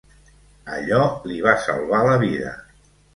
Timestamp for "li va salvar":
1.31-1.99